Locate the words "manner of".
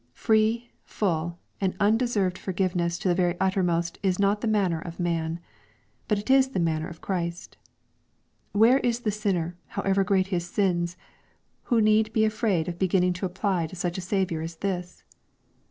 4.47-4.99, 6.59-7.01